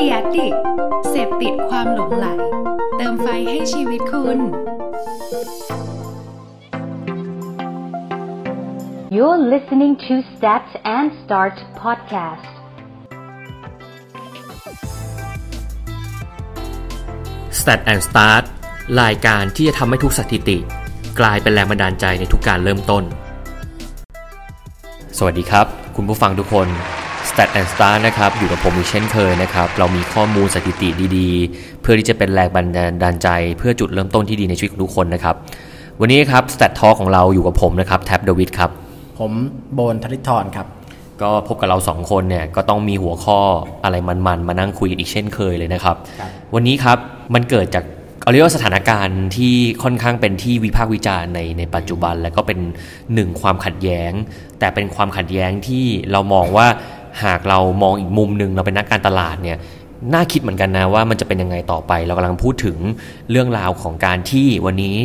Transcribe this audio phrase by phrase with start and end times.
[0.00, 0.54] ดียดิก
[1.10, 2.26] เสพติดความหลงไหล
[2.96, 4.38] เติมไฟให้ชีวิตคุณ
[9.16, 10.66] You're listening to Stat
[10.96, 12.52] and Start podcast.
[17.58, 18.44] Stat and Start
[19.02, 20.58] รายการที่จะทำให้ทุกสถิติ
[21.20, 23.04] กลายเป็นแรงบันดาลใจในทุกการเริ่มต้น
[25.18, 26.68] สวัสดีครับ คุณผู้ฟังทุกคน
[27.30, 32.66] Stat and Start นะครับ อยู่กับผมอีกเช่นเคยนะครับ เรามีข้อมูลสถิติดีๆ เพื่อที่จะเป็นแรงบัน
[33.02, 35.34] ดาลใจ เพื่อจุดเริ่มต้นที่ดีในชีวิตของทุกคนนะครับ
[36.00, 38.70] วันนี้ครับ Stat Talk ของเราอยู่กับผมนะครับแท็บเดวิดครับ
[39.18, 39.32] ผม
[39.74, 40.66] โบนธริธรครับ
[41.22, 43.38] ก็พบกับเราสองคนเนี่ย ก็ต้องมีหัวข้อ
[43.84, 46.98] อะไรมันๆ มานั่งคุยกันอีกเช่นเคยเลยนะครับครับ วันนี้ครับ
[47.34, 47.84] มันเกิดจาก
[48.22, 52.58] เอาเรียกว่าสถานการณ์ที่ค่อนข้างเป็นที่วิพากษ์วิจารณ์ในในปัจจุบัน และก็เป็น
[53.14, 54.12] หนึ่งความขัดแย้ง
[54.58, 56.66] แต่เป็นความขัดแย้งที่เรามองว่า
[57.24, 59.58] หากเรามองอีกมุมหนึ่งเราเป็นนักการตลาดเนี่ย
[60.12, 62.76] น่าคิดเหมือนกันนะว่ามันจะเป็นยังไงต่อไป เรากำลังพูดถึง
[63.30, 64.96] เรื่องราวของการที่วันนี้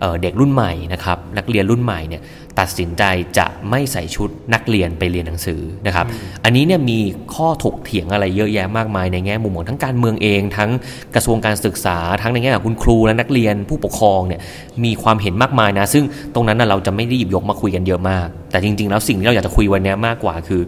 [0.00, 2.22] เอ่อเด็กรุ่นใหม่นะครับนักเรียนรุ่นใหม่เนี่ย
[2.60, 3.02] ตัดสินใจ
[3.38, 6.06] จะไม่ใส่ชุดนักเรียนไปเรียนหนังสือนะครับ
[6.44, 6.98] อันนี้เนี่ยมี
[7.34, 10.70] ข้อถกเถียงอะไรเยอะแยะมากมายในแง่มุมของทั้งการเมืองเอง ทั้ง
[11.14, 14.40] กระทรวงการศึกษา ทั้งในแง่ของคุณครูและนักเรียนผู้ปกครองเนี่ย
[14.84, 20.62] มีความเห็นมากมายนะซึ่งตรงนั้นนะเราจะไม่ได้หยิบยกมาคุยกันเยอะมาก แต่จริง ๆ แล้วสิ่งที่เราอยากจะคุยวันนี้มากกว่าคือ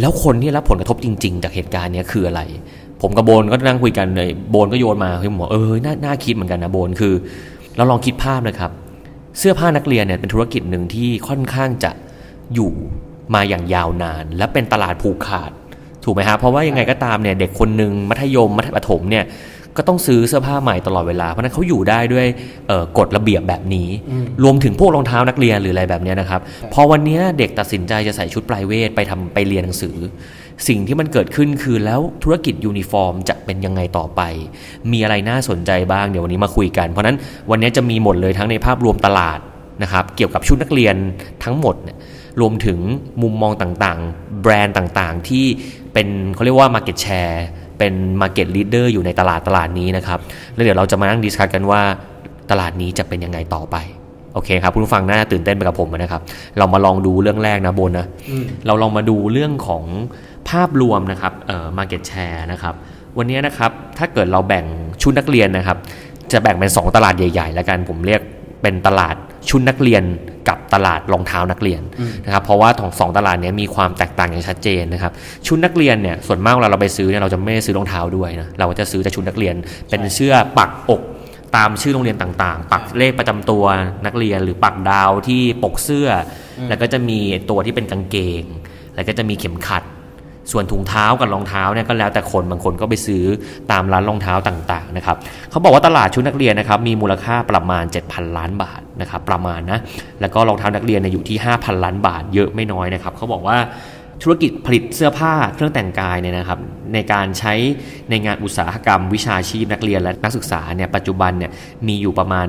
[0.00, 2.42] แล้วคนที่รับผลกระทบจริง ๆ จากเหตุการณ์เนี้ยคืออะไร
[3.02, 7.14] ผมกับโบนก็นั่งคุยกันเลยโบนก็โยนมาคือผมบอกเออน่าน่าคิดเหมือนกันนะโบนคือ
[7.76, 8.70] เราลองคิดภาพนะครับ
[9.38, 11.90] เสื้อผ้านักเรียนเนี่ยเป็นธุรกิจหนึ่งที่ค่อนข้างจะ
[12.54, 12.72] อยู่
[13.34, 15.50] มาอย่างยาวนาน และเป็นตลาดผูกขาด
[16.04, 19.24] ถูกไหมฮะเพราะว่ายังไงก็ตามเนี่ยเด็กคนหนึ่งมัธยมมัธยมประถมเนี่ย
[19.78, 22.26] ก็ต้องซื้อเสื้อผ้าใหม่ตลอดเวลา เพราะฉะนั้นเขาอยู่ได้ด้วย
[22.68, 23.88] เอ่อกฎระเบียบแบบนี้
[24.44, 26.40] รวมถึงพวกรองเท้านักเรียนหรืออะไรแบบเนี้ยนะครับ
[26.72, 29.96] พอวันเนี้ยเด็กตัดสินใจจะใส่ชุดไปรเวทไปทำไปเรียนหนังสือ
[30.68, 34.20] สิ่งที่มันเกิดขึ้นคือแล้วธุรกิจยูนิฟอร์มจะเป็นยังไงต่อไป
[34.92, 37.16] มีอะไรน่าสนใจบ้างเดี๋ยววันนี้มาคุยกัน เพราะฉะนั้น
[37.50, 39.38] วันนี้จะมีหมดเลยทั้งในภาพรวมตลาด
[39.82, 40.94] นะครับเกี่ยวกับชุดนักเรียน
[41.44, 41.96] ทั้งหมดเนี่ย
[42.40, 42.78] รวมถึง
[43.22, 45.46] มุมมองต่างๆ แบรนด์ต่างๆ ที่
[45.92, 47.38] เป็นเขาเรียกว่า Market Share
[47.78, 50.18] เป็น Market Leader อยู่ในตลาดตลาดนี้นะครับ
[50.54, 51.80] แล้วเดี๋ยวเราจะมานั่งดิสคัสกันว่า
[52.50, 53.76] ตลาดนี้จะเป็นยังไงต่อไป
[54.34, 56.22] โอเคครับคุณผู้ฟังน่าจะตื่นเต้นไปกับผมนะครับ
[56.58, 58.06] เรามาลองดูเรื่องแรกนะโบนนะ
[58.66, 59.84] เราลองมาดูเรื่องของ
[60.50, 62.74] ภาพรวมนะครับเอ่อ market share นะครับ
[63.18, 64.64] วันนี้นะครับถ้าเกิดเราแบ่ง
[65.02, 65.78] ชุดนักเรียนนะครับ
[66.32, 68.20] จะแบ่งเป็น 2 ตลาดใหญ่ ๆ แล้วกันผมเรียก
[68.62, 69.16] เป็นตลาด
[69.48, 70.02] ชุดนักเรียน
[70.48, 71.82] กับตลาดรองเท้านักเรียน
[72.24, 75.12] นะครับเพราะว่าของสองตลาดเนี้ยมีความแตกต่างอย่างชัดเจนนะครับ
[75.46, 79.54] ชุดนักเรียนเนี่ยส่วนมากเวลาเราไปซื้อเนี่ยเราจะไม่ได้ซื้อรองเท้าด้วยนะเราก็จะซื้อแต่ชุดนักเรียน
[79.90, 81.02] เป็นเสื้อปักอก
[81.56, 83.64] ตามชื่อโรงเรียนต่างๆ ปักเลขประจำตัว
[84.06, 86.08] นักเรียนหรือปักดาวที่ปกเสื้อ
[86.58, 87.18] อแล้วก็จะมี
[87.50, 88.44] ตัวที่เป็นกางเกง
[88.94, 89.82] แล้วก็จะมีเข็มขัด
[90.52, 93.24] ส่วนถุงเท้ากับรองเท้าเนี่ยก็แล้วแต่คนบางคนก็ไปซื้อ
[93.72, 95.16] ตามร้านรองเท้าต่างๆนะครับ
[95.50, 99.78] เขาบอกว่าตลาดชุดนักเรียนนะครับมีมูลค่าประมาณ 7,000 ล้านบาทนะครับประมาณนะ
[100.20, 103.56] แล้วก็รองเท้านักเรียนเนี่ยอยู่ที่ 5,000 ล้านบาทเยอะไม่น้อยนะครับเขาบอกว่า
[104.22, 106.58] ธุรกิจผลิตเสื้อผ้าเครื่องแต่งกายเนี่ยนะครับ
[106.94, 107.54] ในการใช้
[108.10, 111.50] ในงานอุตสาหกรรม วิชาชีพนักเรียนและนักศึกษาเนี่ยปัจจุบันเนี่ย
[111.88, 112.46] มีอยู่ประมาณ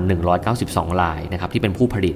[0.49, 2.15] 192รายนะครับที่เป็นผู้ผลิต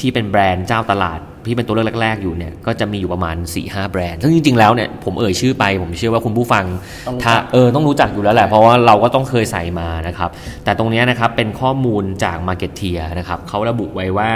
[0.00, 6.64] ที่เป็นแบรนด์เจ้าตลาดที่เป็นตัวเลือกแรก ๆ อยู่เนี่ยก็จะมีอยู่ประมาณ 4-5 แบรนด์ ซึ่งจริง ๆ แล้วเนี่ยผมเอ่ยชื่อไป ผมเชื่อว่าคุณผู้ฟัง
[7.06, 10.30] ต้องรู้ถ้าจักเออต้องรู้จักอยู่แล้วแหละ เพราะว่าเราก็ต้องเคยใส่มานะครับ
[10.64, 14.30] แต่ตรงเนี้ยนะครับเป็นข้อมูลจาก Marketeer นะครับเขาระบุไว้ว่า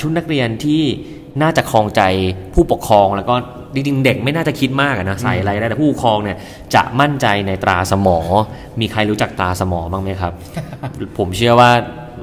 [0.00, 0.82] ชุดนักเรียนที่
[1.42, 2.02] น่าจะครองใจ
[2.54, 3.34] ผู้ปกครองแล้วก็
[3.74, 6.36] จริงๆเด็กไม่น่าจะคิดมากอะนะใส่อะไรได้แต่ผู้ปกครองเนี่ย
[6.74, 8.18] จะมั่นใจในตราสมอ
[8.80, 10.32] มีใครรู้จักตราสมอบ้างไหมครับ
[11.18, 11.70] ผมเชื่อว่า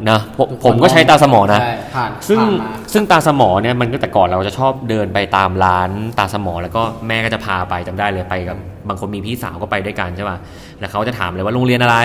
[0.10, 5.90] นะผมผมก็ใช้ตาสมอนะใช่ผ่านซึ่งผ่านมาซึ่งตาสมอเนี่ยมันก็แต่ก่อนเราจะชอบเดินไปตามร้าน
[6.20, 10.38] ตาสมอ แล้วก็แม่ก็จะพาไปจำได้เลยไปกับบางคนมีพี่สาวก็ไปด้วยกันใช่ป่ะ
[10.80, 11.98] แล้วเขาจะถามเลยว่าโรงเรียนอะไร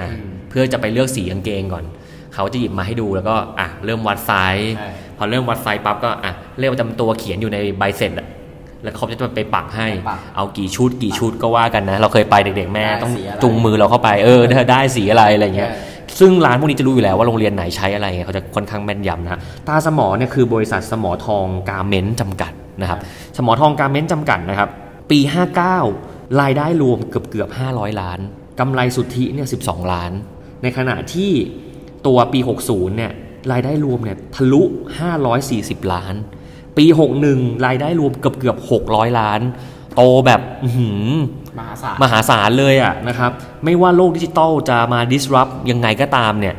[0.00, 0.08] อะ
[0.50, 1.84] เพื่อจะไปเลือกสีกางเกงก่อน
[2.34, 8.19] เขาจะหยิบมาให้ดูแล้วก็อะเริ่มวัดไซส์ใช่พอเริ่มวัดไซส์ปั๊บก็อะเลขประจำตัวเขียนอยู่ในใบเสร็จอะ
[8.82, 15.88] แล้วเขาจะไปปักให้ปักเอากี่ชุดกี่ชุดก็ว่ากันนะ เราเคยไปเด็กๆแม่ได้ต้องสีอะไรจูงมือเราเข้าไปเออได้ได้สีอะไรอะไรเงี้ยใช่
[16.18, 22.98] ซึ่งร้านพวกนี้จะรู้อยู่แล้วว่าโรงเรียนไหนใช้อะไรไงเขาจะค่อนข้างแม่นยำนะตาสมอเนี่ยคือบริษัทสมอทองการเมนต์จำกัดนะครับ
[23.36, 24.68] สมอทองการเมนต์จำกัดนะครับ
[25.10, 25.18] ปี
[25.78, 28.18] 59 รายได้รวมเกือบเกือบ500 ล้าน
[28.60, 30.12] กำไรสุทธิเนี่ย12 ล้าน
[30.62, 31.30] ในขณะที่
[32.06, 33.12] ตัวปี 60เนี่ย
[33.52, 34.62] รายได้รวมเนี่ยทะลุ
[35.28, 36.14] 540 ล้าน
[36.76, 36.84] ปี
[37.26, 38.56] 61 รายได้รวมเกือบเกือบ
[38.88, 39.40] 600 ล้าน
[39.96, 41.04] โตแบบอื้อหือ
[41.58, 43.30] มหาศาลมหาศาลเลยอะนะครับ
[43.64, 46.54] ไม่ว่าโลกดิจิตอลจะมา disrupt ยังไงก็ตามเนี่ย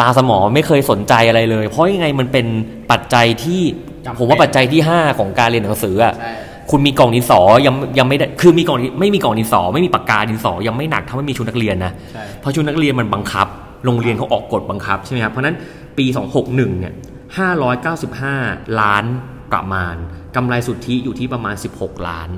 [0.00, 2.46] ตาสมอไม่เคยสนใจอะไรเลย เพราะยังไงมันเป็น
[2.90, 3.60] ปัจจัยที่
[4.06, 6.32] จำเป็นผมว่าปัจจัยที่ 5 ของการเรียนหนังสืออะใช่
[6.70, 13.46] คุณมีกล่องดินสอยังยังไม่ได้คือมีกล่องดิไม่มีกล่องดินสอ ไม่มีปากกาดินสอ ยังไม่หนักเท่าไม่มีชุดนักเรียนนะใช่เพราะชุดนักเรียนมันบังคับ
[13.84, 15.56] โรงเรียนเขาออกกฎบังคับใช่ไหมครับเพราะฉะนั้น
[15.98, 16.04] ปี
[16.42, 16.94] 261เนี่ย
[17.32, 19.04] 595 ล้าน
[19.52, 19.94] ประมาณ
[20.36, 22.28] กำไรสุทธิอยู่ที่ประมาณ 16 ล้าน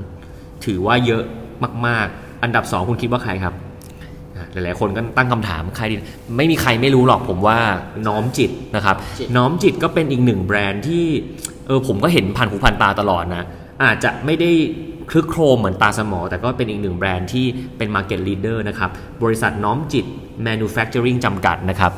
[0.64, 1.22] ถือว่าเยอะ
[1.86, 3.54] มาก ๆ อันดับ 2 คุณคิดว่าใครครับ
[4.36, 5.94] อะหลาย ๆ คนก็ตั้งคำถามใครดี
[6.36, 7.58] ไม่มีใครไม่รู้หรอกผมว่า
[8.06, 11.04] น้อมจิตนะครับจิตน้อมจิตก็เป็นอีกหนึ่งแบรนด์ที่
[11.66, 13.44] เออผมก็เห็นผ่านหูผ่านตาตลอดนะ
[13.82, 14.50] อาจจะไม่ได้
[15.10, 17.46] คลึกโครมเหมือนตาสมอ แต่ก็เป็นอีกหนึ่งแบรนด์ที่
[17.76, 18.90] เป็น Market Leader นะครับ
[19.22, 20.06] บริษัทน้อมจิต
[20.46, 21.92] Manufacturing จำกัดนะครับ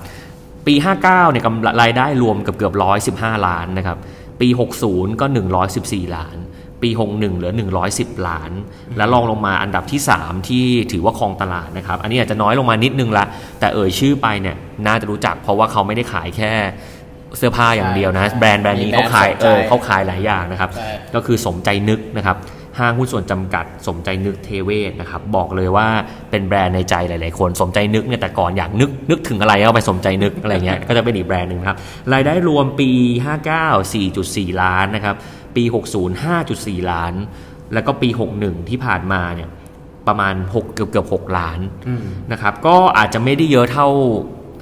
[0.66, 2.74] ปี 59เนี่ยกำไรรายได้รวมเกือบเกือบ
[3.14, 3.98] 115ล้านนะครับ
[4.40, 4.48] ปี
[4.84, 5.26] 60 ก็
[5.70, 6.36] 114 ล้าน
[6.82, 7.52] ปี 61 เหลือ
[7.90, 8.50] 110 ล้าน
[8.96, 13.24] แล้วลองลงมาอันดับที่ 3 ที่ถือว่าครองตลาดนะครับ อันนี้อาจจะน้อยลงมานิดนึงละ
[13.60, 16.52] แต่เอ่ยชื่อไปเนี่ยน่าจะรู้จักเพราะว่าเขาไม่ได้ขายแค่
[17.38, 22.36] เสื้อผ้าอย่างเดียวนะใช่แบรนด์แบรนด์นี้มีแบรเขานด์ขายสนใจเออเขาขายหลายอย่างนะครับใช่ก็คือสมใจนึกนะครับ
[22.78, 25.88] ห้างหุ้นส่วนจำกัดสมใจนึกเทเวศนะครับบอกเลยว่า
[26.30, 31.78] เป็นแบรนด์ในใจหลาย ๆ คนสมใจนึกเนี่ยแต่ก่อนอยากนึกนึกถึงอะไรก็ไปสมใจนึกอะไรเงี้ยก็จะเป็นอีกแบรนด์หนึ่งครับ
[32.12, 32.90] รายได้รวมปี
[33.50, 35.16] 59 4.4 ล้านนะครับ
[35.56, 36.10] ปี 60
[36.44, 37.14] 5.4 ล้าน
[37.74, 38.08] แล้วก็ปี
[38.38, 39.48] 61 ที่ผ่านมาเนี่ย
[40.08, 41.60] ประมาณ 6 เกือบเกือบ6ล้าน
[42.32, 43.88] นะครับก็อาจจะไม่ได้เยอะเท่า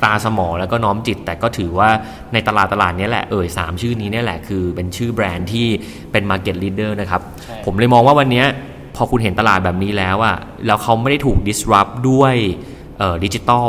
[0.04, 1.88] ตาสมอแล้วก็น้อมจิต แต่ก็ถือว่า
[2.32, 5.66] ในตลาดตลาดเนี้ยแหละเอ่ยสามชื่อนี้เนี่ยแหละคือเป็นชื่อแบรนด์ที่
[6.12, 8.46] เป็น Market Leader นะครับใช่ผมเลยมองว่าวันเนี้ย
[8.96, 10.36] พอคุณเห็นตลาดแบบนี้แล้วอะ
[10.66, 12.34] แล้วเขาไม่ได้ถูก disrupt ด้วย
[13.24, 13.68] digital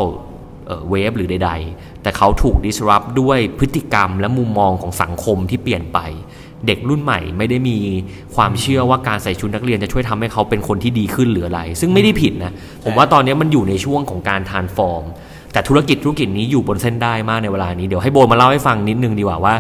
[0.89, 5.99] wave หรือใด ๆ แต่เขาถูก disrupt ด้วยพฤติกรรมและมุมมองของสังคมที่เปลี่ยนไป
[6.67, 7.77] เด็กรุ่นใหม่ไม่ได้มี
[8.35, 12.53] ความเชื่อว่าการใส่ชุดนักเรียนจะช่วยทำให้เขาเป็นคนที่ดีขึ้นหรืออะไร ซึ่งไม่ได้ผิดนะ
[12.83, 15.03] ผมว่าตอนนี้มันอยู่ในช่วงของการทานฟอร์ม
[15.55, 19.53] แต่ธุรกิจธุรกิจนี้อยู่บนเส้นได้มากในเวลานี้เดี๋ยวให้โบมาเล่าให้ฟังนิดนึงดีกว่าว่า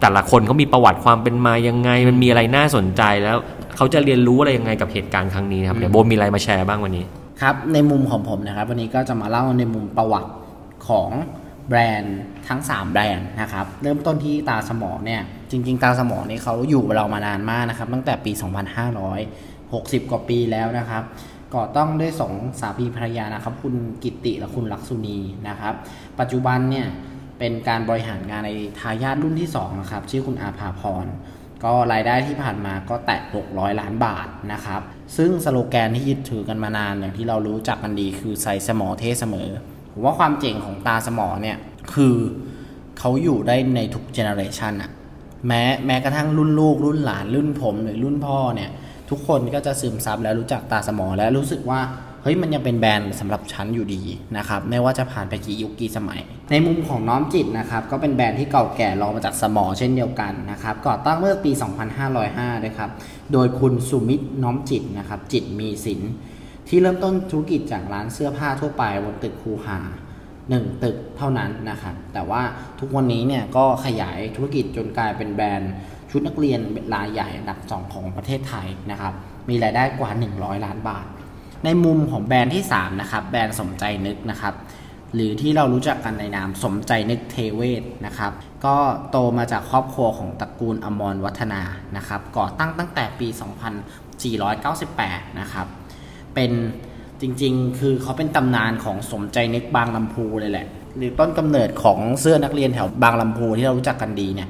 [0.00, 3.36] แต่ละคนเขามีประวัติความเป็นมายังไง มันมีอะไรน่าสนใจแล้ว
[3.76, 7.04] เขาจะเรียนรู้อะไรยังไงกับเหตุการณ์ครั้งนี้นะครับเดี๋ยวโบมีอะไรมาแชร์บ้างวันนี้
[7.42, 10.30] ครับในมุมของผมนะครับ วันนี้ก็จะมาเล่าในมุมประวัติ
[10.88, 11.10] ของ
[11.68, 12.18] แบรนด์
[12.48, 18.32] ทั้ง 3 แบรนด์นะครับ เริ่มต้นที่ตาสมอเนี่ย จริง ๆ ตาสมอนี่เขาอยู่กับเรามานานมากนะครับ ตั้งแต่ปี
[19.00, 21.02] 2560 กว่าปีแล้วนะครับ
[21.54, 25.18] ก่อต้องด้วยสองสามีภรรยานะครับ คุณกิติและคุณลักษุณี
[25.48, 25.74] นะครับ
[26.20, 26.86] ปัจจุบันเนี่ย
[27.38, 31.06] เป็นการบริหารงานในทายาทรุ่นที่ 2 นะครับ ชื่อคุณอาภาพร
[31.64, 34.80] ก็รายได้ที่ผ่านมาก็แตะ 600 ล้านบาทนะครับ
[35.16, 39.48] ซึ่งสโลแกนที่ยึดถือกันมานานอย่างที่เรารู้จักกันดีคือใส่สมอเทเสมอ
[39.92, 41.56] ผมว่าความเจ๋งของตาสมอเนี่ย
[41.94, 42.16] คือ
[42.98, 44.90] เขาอยู่ได้ในทุก generation อะ
[45.46, 48.70] แม้แม้กระทั่งรุ่นลูกรุ่นหลานรุ่นผมหรือรุ่นพ่อเนี่ย
[49.10, 51.80] ทุกคนก็จะซึมซับและรู้จักตาสมอและรู้สึกว่า
[52.22, 54.02] เฮ้ยมันยังเป็นแบรนด์สำหรับฉันอยู่ดี
[54.36, 56.20] นะครับไม่ว่าจะผ่านไปกี่ยุคกี่สมัย
[56.50, 61.50] ในมุมของน้อมจิตนะครับก็เป็นแบรนด์ที่เก่าแก่รองมาจากสมอเช่นเดียวกันนะครับก่อตั้งเมื่อปี
[61.84, 62.26] 2505ด้ว
[62.70, 62.90] ยครับ
[63.32, 66.00] โดยคุณสุมิตน้อมจิตนะครับจิตมีสิน
[66.68, 69.78] ที่เริ่มต้นธุรกิจจากร้านเสื้อผ้าทั่วไปบนตึกคูหา
[70.50, 72.42] หนึ่งตึกเท่านั้นนะครับแต่ว่า
[72.80, 75.72] ทุกวันนี้เนี่ยก็ขยายธุรกิจจนกลายเป็นแบรนด์
[76.10, 76.60] ชุดนักเรียน
[76.94, 79.12] รายใหญ่อันดับสองของประเทศไทยนะครับ
[79.48, 81.06] มีรายได้กว่า 100 ล้านบาท
[81.64, 84.54] ในมุมของแบรนด์ที่ 3 นะครับ แบรนด์สมใจนึกนะครับ
[85.14, 88.32] หรือที่เรารู้จักกันในนามสมใจนึกเทเวศนะครับ
[88.64, 88.76] ก็
[89.10, 91.62] โตมาจากครอบครัวของตระกูลอมรวัฒนา
[91.96, 93.28] นะครับ ก่อตั้งตั้งแต่ปี
[94.54, 95.66] 2498 นะครับ
[96.34, 96.52] เป็น
[97.20, 104.48] จริงๆ คือเขาเป็นตำนานของสมใจนึกบางลำพูเลยแหละ หรือต้นกำเนิดของเสื้อนักเรียนแถวบางลำพูที่เรารู้จักกันดีเนี่ย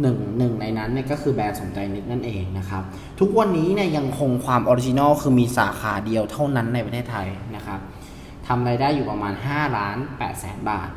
[0.00, 2.82] หนึ่งหนึ่งในนั้นเนี่ยก็คือแบรนด์สมใจนึกนั่นเองนะครับ
[3.20, 7.80] ทุกวันนี้เนี่ยยังคงความ original คือมีสาขาเดียวเท่านั้นในประเทศไทยนะครับ
[8.46, 10.88] ทำรายได้อยู่ประมาณ5ล้าน8แสนบาท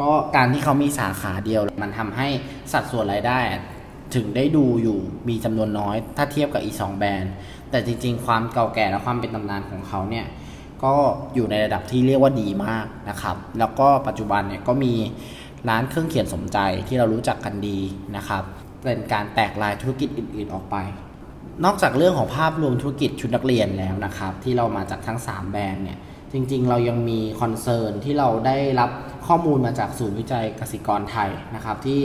[0.00, 2.28] ก็การที่เขามีสาขาเดียว มันทำให้
[2.72, 3.38] สัดส่วนรายได้
[4.14, 4.98] ถึงได้ดูอยู่
[5.28, 7.32] มีจำนวนน้อย ถ้าเทียบกับอีก2แบรนด์
[7.70, 10.26] แต่จริง ๆ ความเก่าแก่และความเป็นตำนานของเขาเนี่ย
[10.84, 10.94] ก็
[11.34, 14.94] อยู่ในระดับที่เรียกว่าดีมากนะครับ แล้วก็ปัจจุบันเนี่ยก็มี
[15.68, 17.78] ร้านเครื่องเขียนสมใจที่เรารู้จักกันดี
[18.16, 18.42] นะครับ
[18.84, 20.76] เป็นการแตกลายธุรกิจอื่น ๆออกไป
[21.64, 25.98] นอกจากเรื่องของภาพรวมธุรกิจชุดนักเรียนแล้วนะครับ ที่เรามาจากทั้ง 3 แบรนด์เนี่ย
[26.32, 28.90] จริง ๆ เรายังมีคอนเซิร์นที่เราได้รับ
[29.26, 32.00] ข้อมูลมาจากศูนย์วิจัยกสิกรไทยนะครับที่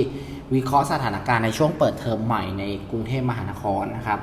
[0.56, 4.20] วิเคราะห์สถานการณ์ในช่วงเปิดเทอมใหม่ในกรุงเทพมหานครนะครับ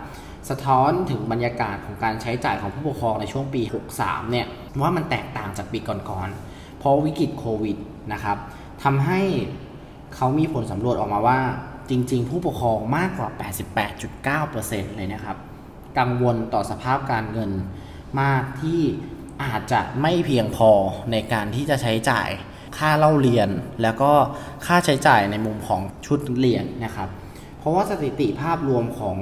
[0.50, 3.62] สะท้อนถึงบรรยากาศของการใช้จ่ายของผู้ปกครองในช่วงปี
[3.96, 4.46] 63เนี่ย
[4.80, 7.76] ว่ามันแตกต่างจากปีก่อนๆเพราะวิกฤตโควิด
[8.12, 8.36] นะครับ
[8.84, 9.20] ทำให้
[10.14, 11.40] เขามีผลสำรวจออกมาว่า
[11.90, 13.28] จริง ๆ ผู้ปกครองมากกว่า
[14.48, 15.36] 88.9%เลยนะครับ
[15.98, 17.50] กังวลต่อสภาพการเงิน
[18.20, 18.80] มากที่
[19.42, 20.70] อาจจะไม่เพียงพอ
[21.12, 22.28] ในการที่จะใช้จ่าย
[22.78, 23.48] ค่าเล่าเรียน
[23.82, 24.12] แล้วก็
[24.66, 27.08] ค่าใช้จ่ายในมุมของชุดเรียนนะครับ
[27.58, 29.16] เพราะว่าสถิติภาพรวมของ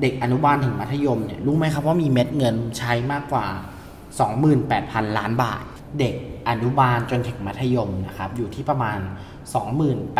[0.00, 3.46] เด็กอนุบาลถึงมัธยมเนี่ยรู้ไหมครับว่ามีเม็ดเงินใช้มากกว่า
[4.36, 5.62] 28,000 ล้านบาท
[6.00, 6.14] เด็ก
[6.48, 8.98] อนุบาลจนถึงมัธยมนะครับอยู่ที่ประมาณ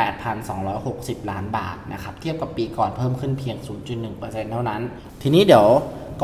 [0.05, 3.57] 28,260 ล้านบาทนะครับเทียบกับปีก่อนเพิ่มขึ้นเพียง
[4.05, 4.81] 0.1%เท่านั้น
[5.23, 5.67] ทีนี้เดี๋ยว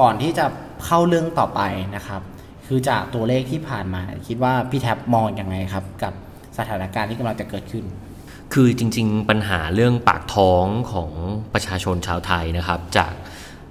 [0.00, 0.44] ก่อนที่จะ
[0.84, 1.60] เข้าเรื่องต่อไป
[1.96, 2.20] นะครับ
[2.66, 6.12] คือจากตัวเลขที่ผ่านมาคิดว่าพี่แท็บมองอยังไงครับ กับ
[6.58, 7.84] สถานการณ์ที่กำลังจะเกิดขึ้น
[8.52, 11.10] คือจริง ๆ ปัญหาเรื่องปากท้องของ
[11.54, 13.12] ประชาชนชาวไทยนะครับ จาก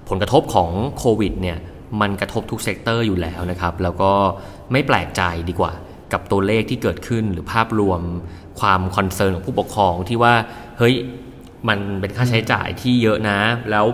[0.08, 1.58] ผลกระทบของโควิดเนี่ย
[2.00, 4.12] มันกระทบทุก sector อยู่แล้วนะครับ แล้วก็
[4.72, 5.72] ไม่แปลกใจดีกว่า
[6.12, 8.00] กับตัวเลขที่เกิดขึ้นหรือภาพรวม
[8.60, 10.34] ความ concern ของผู้ปกครองที่ว่า
[10.78, 10.94] เฮ้ย
[11.68, 13.38] มันเป็นค่าใช้จ่ายที่เยอะนะ
[13.70, 13.84] แล้ว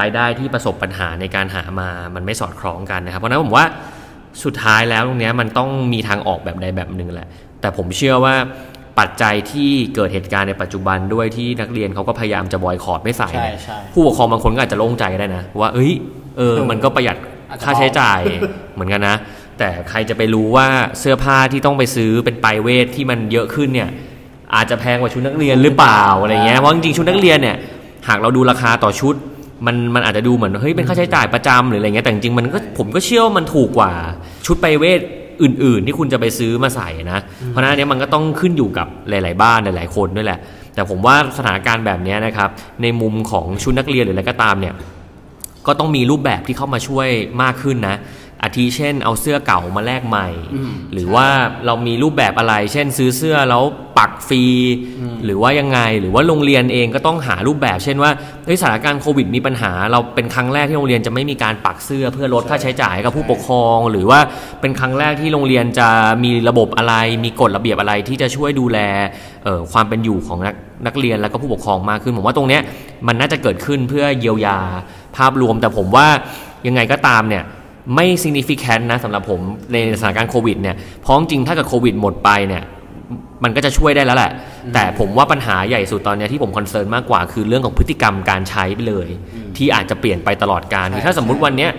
[0.00, 3.66] รายได้ที่ประสบปัญหาในการหามามันไม่สอดคล้องกันนะครับ เพราะฉะนั้นผมว่า
[4.44, 7.28] สุดท้ายแล้วตรงนี้มันต้องมีทางออกแบบใดแบบหนึ่งแหละ
[7.60, 8.34] แต่ผมเชื่อว่า
[8.98, 15.92] ปัจจัยที่เกิดเหตุการณ์ในปัจจุบันด้วยที่นักเรียนเขาก็พยายามจะบอยคอรดไม่ใส่เนี่ยใช่ใช่ผู้ปกครองบางคนก็อาจจะโล่งใจได้นะ ว่าเอ้ย
[16.36, 17.16] เออมันก็ประหยัด
[17.50, 18.20] อาจจะค่าใช้จ่าย
[18.74, 19.16] เหมือนกันนะ
[19.60, 20.66] แต่ใครจะไปรู้ว่า
[20.98, 23.88] เสื้อผ้าที่ต้องไปซื้อเป็นไปเวทที่มันเยอะขึ้นเนี่ย
[24.54, 27.56] อาจจะแพงกว่าชุดนักเรียนหรือเปล่าอะไรเงี้ยเพราะจริงๆชุดนักเรียนเนี่ย
[28.08, 29.14] หากเราดูราคาต่อชุด
[29.66, 33.92] มันมันอาจจะดูเหมือนเฮ้ยเป็นค่าใช้จ่ายประจำหรืออะไรเงี้ยแต่จริงๆมันก็ผมก็เชื่อว่ามันถูกกว่า
[34.46, 35.00] ชุดไปเวท
[35.42, 40.38] อื่น ๆ ที่คุณจะไปซื้อมาใส่นะ เพราะนั้นเนี้ยมันก็ต้องขึ้นอยู่กับหลาย ๆ บ้านหลาย ๆ คนด้วยแหละ
[40.74, 42.48] แต่ผมว่าสถานการณ์แบบนี้นะครับ
[42.82, 44.74] ในมุมของชุดนักเรียนหรืออะไรก็ตามเนี่ย
[45.66, 47.08] ก็ต้องมีรูปแบบที่เข้ามาช่วย
[47.42, 47.96] มากขึ้นนะ
[48.42, 51.26] อาทิเช่นเอาเสื้อเก่ามาแลกใหม่อืมหรือว่า
[51.66, 53.62] เรามีรูปแบบอะไร เช่นซื้อเสื้อแล้ว
[53.98, 54.44] ปักฟรี
[55.24, 58.10] หรือว่ายังไง หรือว่าโรงเรียนเองก็ต้องหารูปแบบ เช่นว่า
[58.44, 64.20] เฮ้ยสถานการณ์โควิดมีปัญหา เราเป็นครั้งแรกที่โรงเรียนจะไม่มีการปักเสื้อเพื่อลดค่าใช้จ่ายให้กับผู้ปกครอง หรือว่า
[64.60, 65.88] เป็นครั้งแรกที่โรงเรียนจะ
[66.24, 66.94] มีระบบอะไร
[67.24, 68.78] มีกฎระเบียบอะไรที่จะช่วยดูแล
[69.44, 70.54] เอ่อความเป็นอยู่ของนัก
[70.86, 72.62] นักเรียนแล้วก็ผู้ปกครองมากขึ้นผมว่าตรงเนี้ย
[73.06, 74.58] มันน่าจะเกิดขึ้นเพื่อเยียวยา
[75.16, 76.06] ภาพรวมแต่ผมว่า
[76.66, 77.44] ยังไงก็ตามเนี่ย
[77.94, 79.40] ไม่ significant นะสำหรับผม
[79.72, 82.62] ในสถานการณ์โควิดเนี่ยเพราะจริงๆถ้าเกิดโควิดหมดไปเนี่ย
[83.44, 84.32] มันก็จะช่วยได้แล้วแหละ
[84.74, 89.08] แต่ผมว่าปัญหาใหญ่สุดตอนเนี้ยที่ผม concern มากกว่า คือเรื่องของพฤติกรรมการใส่ไปรเวท
[89.56, 91.70] ที่อาจจะเปลี่ยนไปตลอดการใช่คือถ้าสมมุติวันเนี้ย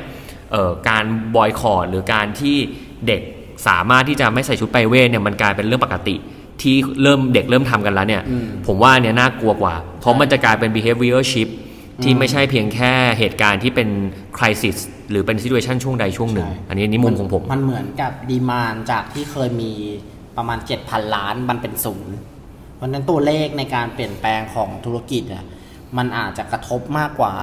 [0.51, 1.03] เอ่อการ
[1.36, 2.55] บอยคอตหรือการที่
[3.08, 3.22] เด็ก
[3.67, 6.15] สามารถที่จะไม่ใส่ชุดไปรเวทเนี่ยมันกลายเป็นเรื่องปกติ
[6.62, 11.51] ที่เริ่มเด็กเริ่มทำกันแล้วเนี่ยอืมผมว่าอันเนี้ยน่ากลัวกว่า เพราะมันจะกลายเป็น behavior shift
[12.03, 13.89] ที่ไม่ใช่เพียงแค่เหตุการณ์ที่เป็น
[14.38, 14.77] crisis
[15.12, 19.72] หรือเป็น situation ช่วงใดช่วงหนึ่งใช่อันนี้อันนี้มุมของผม มันเหมือนกับดีมานจากที่เคยมี
[20.38, 22.15] ประมาณ 7,000 ล้านมันเป็นศูนย์
[22.75, 25.46] เพราะฉะนั้นตัวเลขในการเปลี่ยนแปลงของธุรกิจอะ
[25.98, 27.34] มันอาจจะกระทบมากกว่า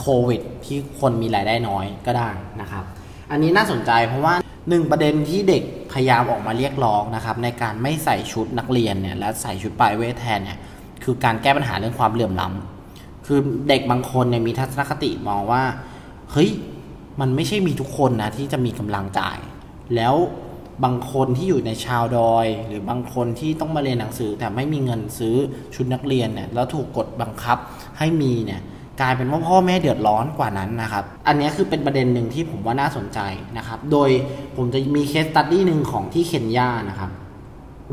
[0.00, 2.84] โควิด ที่คนมีรายได้น้อยก็ได้นะครับ
[3.30, 4.34] อันนี้น่าสนใจเพราะว่า
[4.68, 5.62] หนึ่งประเด็นที่เด็ก
[5.92, 10.58] พยายามออกมาเรียกร้องนะครับในการไม่ใส่ชุดนักเรียนเนี่ยและใส่ชุดปลายเวทแทนเนี่ย
[11.04, 13.38] คือการแก้ปัญหาเรื่องความเหลื่อมล้ำคือ
[13.68, 15.62] เด็กบางคนเนี่ยมีทัศนคติมองว่า
[16.32, 16.50] เฮ้ย
[17.20, 19.38] มันไม่ใช่มีทุกคนนะที่จะมีกำลังจ่าย
[19.96, 20.14] แล้ว
[20.84, 25.36] บางคนที่อยู่ในชาวดอย หรือบางคนที่ต้องมาเรียนหนังสือ แต่ไม่มีเงินซื้อ
[25.74, 27.58] ชุดนักเรียนเนี่ยแล้วถูกกดบังคับ
[27.98, 28.60] ให้มีเนี่ย
[29.00, 33.20] กลายเป็นว่าพ่อแม่เดือดร้อนกว่านั้นนะครับ อันนี้คือเป็นประเด็นหนึ่งที่ผมว่าน่าสนใจ
[33.58, 34.10] นะครับ โดย
[34.56, 37.10] ผมจะมีเคสตัดดี้หนึ่งของที่เคนยานะครับ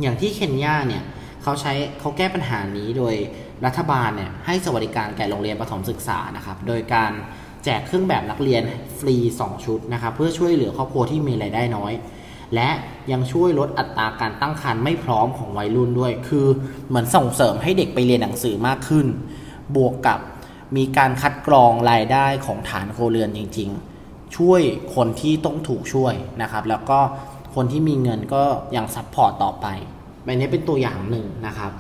[0.02, 1.04] อย่างที่เคนยาเนี่ย
[1.44, 3.16] เขาใช้เขาแก้ปัญหานี้โดย
[3.66, 7.12] รัฐบาลเนี่ยให้สวัสดิการแก่โรงเรียนประถมศึกษานะครับ โดยการ
[7.66, 8.64] แจกเครื่องแบบนักเรียน
[9.00, 11.94] ฟรี 2 ชุดนะครับเพื่อช่วยเหลือครอบครัวที่มีรายได้น้อย
[12.56, 12.70] และ
[13.12, 16.48] ยังช่วยลดอัตราการตั้งครรภ์ไม่พร้อมของวัยรุ่นด้วย คือ
[16.88, 19.06] เหมือนส่งเสริมให้เด็กไปเรียนหนังสือมากขึ้น
[19.76, 20.20] บวกกับ
[20.78, 23.70] มีการคัดกรองรายได้ของฐานโครเรือนจริง
[24.04, 24.62] ๆ ช่วย
[24.96, 27.00] คนที่ต้องถูกช่วยนะครับแล้วก็
[27.56, 28.44] คนที่มีเงินก็
[28.76, 29.68] ยัง support ต่อไป
[30.26, 31.72] อันนี้เป็นตัวอย่างหนึ่งนะครับ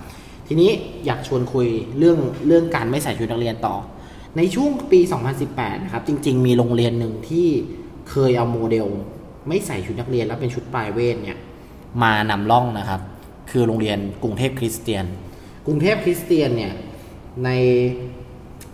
[0.48, 0.72] ทีนี้
[1.06, 3.76] อยากชวนคุยเรื่องเรื่องการไม่ใส่ชุดนักเรียนต่อ
[4.38, 5.00] ในช่วงปี
[5.42, 7.48] 2018 นะครับ จริง ๆ มีโรงเรียนหนึ่งที่
[8.10, 8.88] เคยเอาโมเดล
[9.48, 11.38] ไม่ใส่ชุดนักเรียนแล้วเป็นชุดไปรเวทเนี่ย
[12.04, 13.02] มานำร่องนะครับ
[13.52, 15.06] คือโรงเรียนกรุงเทพคริสเตียน
[15.68, 16.74] กรุงเทพคริสเตียนเนี่ย
[17.46, 17.50] ใน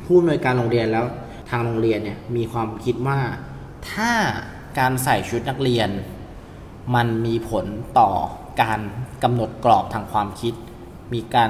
[0.06, 1.06] ผู้อำนวยการโรงเรียนแล้ว
[1.50, 3.20] ทางโรงเรียนเนี่ยมีความคิดว่า
[3.92, 4.12] ถ้า
[4.80, 5.90] การใส่ชุดนักเรียน
[6.96, 7.66] มันมีผล
[8.00, 8.12] ต่อ
[8.62, 8.80] การ
[9.24, 10.54] กำหนดกรอบทางความคิด
[11.14, 11.50] มีการ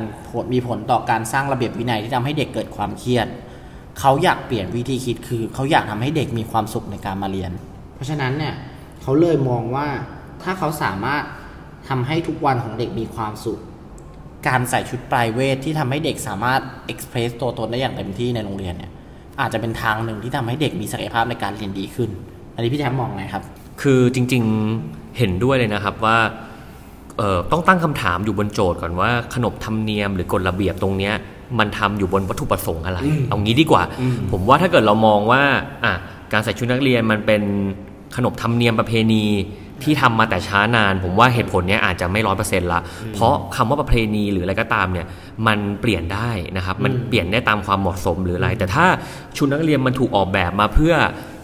[0.54, 3.28] มีผลต่อการสร้างระเบียบวินัยที่ทำให้เด็กเกิดความเครียด
[4.00, 7.52] เขาอยากเปลี่ยนวิธีคิดคือเขาอยากทำให้เด็กมีความสุขในการมาเรียน
[7.96, 8.56] เพราะฉะนั้นเนี่ย
[9.02, 9.88] เขาเลยมองว่า
[10.44, 11.24] ถ้าเขาสามารถ
[11.90, 13.60] ทำให้ทุกวันของเด็กมีความสุข
[14.48, 18.92] การใส่ชุดปลายเวทที่ทำให้เด็กสามารถเอ็กเพรสตัวตนได้อย่างเต็มที่ในโรงเรียนเนี่ย
[19.40, 22.10] อาจจะเป็นทางหนึ่งที่ทำให้เด็กมีศักยภาพในการเรียนดีขึ้น
[22.56, 23.44] อันนี้พี่แทมมองไงครับ
[23.82, 26.18] คือจริงๆเห็นด้วยเลยนะครับว่า
[27.52, 31.16] ต้องตั้งคำถามอยู่บนโจทย์ก่อนว่าขนบธรรมเนียมหรือกฎระเบียบตรงเนี้ย
[31.60, 33.84] มันทำอยู่บนวัตถุประสงค์อะไร เอางี้ดีกว่า
[34.32, 35.42] ผมว่าถ้าเกิดเรามองว่า
[35.84, 35.94] อะ
[36.34, 37.42] การใส่ชุดนักเรียนมันเป็น
[38.16, 39.26] ขนบธรรมเนียมประเพณี
[39.84, 42.82] ที่ทำมาแต่ช้านาน ผมว่าเหตุผลเนี้ยอาจจะไม่ร้อยเปอร์เซ็นต์ละ
[43.14, 45.08] เพราะคำว่าประเพณีหรืออะไรก็ตามเนี่ย
[45.48, 48.86] มันเปลี่ยนได้นะครับ มันเปลี่ยนได้ตามความเหมาะสมหรืออะไร แต่ถ้า
[49.38, 50.94] ชุดนักเรียนมันถูกออกแบบมาเพื่อ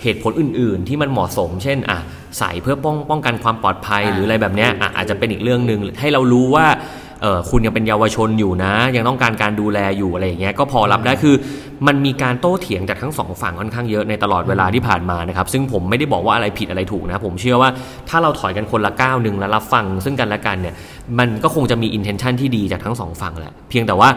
[0.03, 1.99] เหตุผลอื่น ๆ ที่มันเหมาะสม เช่นอะ
[2.39, 6.94] ใส่เพื่อป้องป้องกันความปลอดภัยอ่าหรืออะไรแบบเนี้ยอะอาจจะเป็นอีกเรื่องหนึ่งให้เรารู้ว่าเออ
[7.49, 11.35] คุณยังเป็นเยาวชนอยู่นะ ยังต้องการการดูแลอยู่อะไรอย่างเงี้ยก็พอรับได้คือ
[11.87, 17.69] มันมีการโต้เถียงจากทั้งสองฝั่งค่อนข้างเยอะในตลอดเวลาที่ผ่านมานะครับซึ่งผมไม่ได้บอกว่าอะไรผิดอะไรถูกนะผมเชื่อว่า
[18.09, 20.75] ถ้าเราถอยกันคนละก้าวหนึ่งแล้วรับฟัง ซึ่งกันและกันเนี่ย
[21.19, 24.09] มันก็คงจะมี intention ที่ดีจากทั้งสองฝั่งแหละเพียงแต่ว่า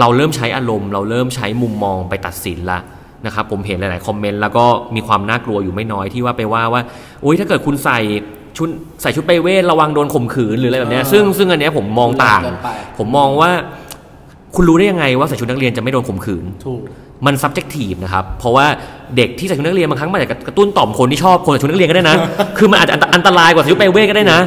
[0.00, 2.78] เราเริ่มใช้อารมณ์ เราเริ่มใช้มุมมองไปตัดสินละ
[3.26, 4.64] นะครับผมเห็นหลาย ๆ คอมเมนต์แล้วก็
[4.94, 6.82] มีความน่ากลัวอยู่ไม่น้อยที่ว่าไปว่าว่า
[7.22, 7.98] โอ๊ยถ้าเกิดคุณใส่
[8.58, 8.68] ชุด
[9.02, 13.50] ใส่ชุดไปเวทระวังโดนข่มขืนหรืออะไรแบบเนี้ยซึ่งซึ่งอันเนี้ยผมมองต่างเกินไปผมมองว่า
[14.54, 16.80] คุณรู้ได้ยังไงว่าใส่ชุดนักเรียนจะไม่โดนข่มขืน ถูก
[17.26, 18.66] มัน subjective นะครับ เพราะว่า
[19.16, 22.16] เด็กที่ใส่ชุดนักเรียนบางครั้งมันอาจจะกระตุ้นต่อมคนที่ชอบคนใส่ชุดนักเรียนก็ได้นะ
[22.58, 24.40] คือมันอาจจะอันตอันตรายกว่าใส่ชุดไปเวทก็ได้นะ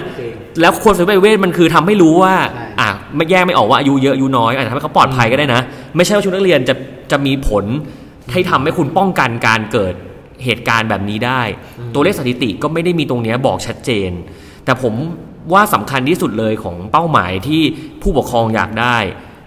[0.61, 5.61] แล้วคนใส่ชุดไปเวทมันคือทำให้รู้ว่าใช่อะไม่แยกไม่ออกว่าอายุเยอะอายุน้อยอาจจะทำให้เขาปลอดภัยก็ได้นะ
[5.95, 6.75] ไม่ใช่ว่าชุดนักเรียนจะ
[7.11, 7.65] จะมีผล
[8.31, 9.93] ให้ทำให้คุณป้องกันการเกิด
[10.43, 11.41] เหตุการณ์แบบนี้ได้
[11.93, 14.11] ตัวเลขสถิติก็ไม่ได้มีตรงเนี้ยบอกชัดเจน
[14.65, 14.93] แต่ผม
[15.53, 17.61] ว่าสำคัญที่สุดเลยของเป้าหมายที่
[18.01, 18.97] ผู้ปกครองอยากได้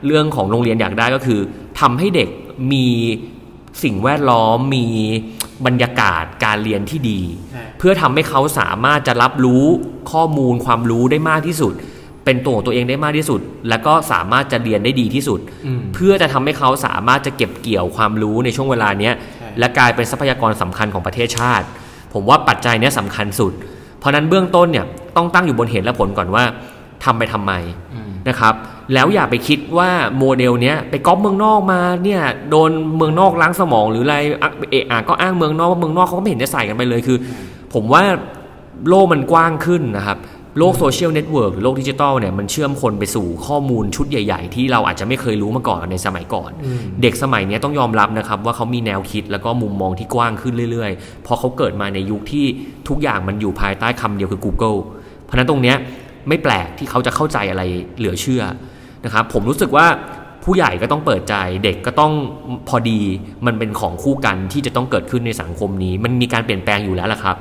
[0.07, 1.41] เรื่องของโรงเรียนอยากได้ก็คือ
[1.81, 2.29] ทำให้เด็ก
[2.73, 2.87] มี
[3.83, 4.87] สิ่งแวดล้อมมี
[5.67, 7.21] บรรยากาศการเรียนที่ดี
[7.53, 9.65] ใช่เพื่อทำให้เขาสามารถจะรับรู้
[10.13, 11.73] ข้อมูลความรู้ได้มากที่สุด
[12.25, 15.41] เป็นตัวของตัวเองได้มากที่สุด แล้วก็สามารถจะเรียนได้ดีที่สุด
[15.95, 21.67] เพื่อจะทำให้เขาสามารถจะเก็บเกี่ยวความรู้ในช่วงเวลาเนี้ยใช่ และกลายเป็นทรัพยากรสำคัญของประเทศชาติ
[22.13, 23.53] ผมว่าปัจจัยเนี้ยสำคัญสุด
[23.99, 26.45] เพราะฉะนั้นเบื้องต้นเนี่ยต้องตั้งอยู่บนเหตุและผลก่อนว่า
[27.05, 27.53] ทำไปทำไม
[28.29, 28.55] นะครับ
[28.95, 37.19] แล้วอย่าไปคิดว่าโมเดลเนี้ยไปก๊อปเมืองนอกมาเนี่ยโดนเมืองนอกล้างสมองหรืออะไรอะเอะอะก็อ้างเมืองนอกว่าเมืองนอกเขาก็ไม่เห็นจะใส่กันไปเลยคือ
[37.75, 38.03] ผมว่า
[38.89, 40.19] โลกมันกว้างขึ้นนะครับ
[40.59, 46.51] โลกโซเชียลเน็ตเวิร์กหรือโลกดิจิตอลเนี่ยมันเชื่อมคนไปสู่ข้อมูลชุดใหญ่ ๆ ที่เราอาจจะไม่เคยรู้มาก่อนในสมัยก่อน
[47.03, 52.45] เด็กสมัยเนี้ยต้องยอมรับนะครับว่าเขามีแนวคิดแล้วก็มุมมองที่กว้างขึ้นเรื่อยๆ เพราะเขาเกิดมาในยุคที่
[52.88, 54.79] ทุกอย่างมันอยู่ภายใต้คำเดียวคือ Google
[55.25, 55.77] เพราะฉะนั้นตรงเนี้ย
[56.29, 57.62] ไม่แปลกที่เขาจะเข้าใจอะไร
[57.99, 58.43] เหลือเชื่อ
[59.05, 59.87] นะครับผมรู้สึกว่า
[60.45, 61.35] ผู้ใหญ่ก็ต้องเปิดใจ
[61.65, 62.12] เด็กก็ต้อง
[62.69, 63.01] พอดี
[63.47, 67.37] มันเป็นของคู่กันที่จะต้องเกิดขึ้นในสังคมนี้ มันมีการเปลี่ยนแปลงอยู่แล้วล่ะครับ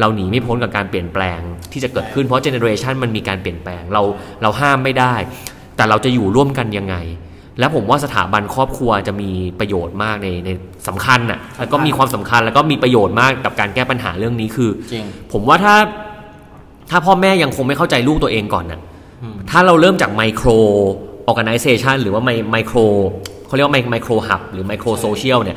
[0.00, 1.40] เราหนีไม่พ้นกับการเปลี่ยนแปลง
[1.72, 4.02] ที่จะเกิดขึ้นเพราะเจเนอเรชันมันมีการเปลี่ยนแปลงเรา
[4.42, 5.14] เราห้ามไม่ได้
[5.76, 6.96] แต่เราจะอยู่ร่วมกันยังไง
[7.58, 9.30] แล้วผมว่าสถาบันครอบครัวจะมี
[9.60, 10.50] ประโยชน์มากในใน
[10.88, 15.74] สำคัญน่ะแล้วก็มีความสำคัญแล้วก็มีประโยชน์มากกับการแก้ปัญหาเรื่องนี้คือจริงผมว่าถ้า
[16.90, 18.80] ถ้าพ่อแม่ยังคงไม่เข้าใจลูกตัวเองก่อนน่ะ
[19.50, 20.48] ถ้าเราเริ่มจากไมโคร
[21.26, 22.78] ออ g a แ z เ t ชันหรือว่าไมไมโคร
[23.46, 25.56] เขาเรียกว่าไมไมโครฮับหรือไมโครโซเชียลเนี่ย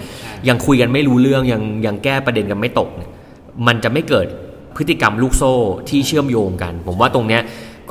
[0.50, 3.09] ยังคุยกันไม่รู้เรื่องยังยังแก้ประเด็นกันไม่ตกเนี่ย
[3.68, 4.28] มันจะไม่เกิด
[4.78, 5.54] พฤติกรรมลูกโซ่
[5.90, 7.42] ที่เชื่อมโยงกัน ผมว่าตรงเนี้ย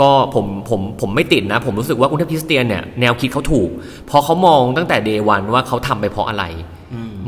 [0.01, 3.71] ก็ผมผมผมไม่ติดนะ ผมรู้สึกว่ากรุงเทพคริสเตียนเนี่ยแนวคิดเขาถูก
[4.07, 6.45] เพราะเขามองตั้งแต่เดวันว่าเขาทำไปเพราะอะไร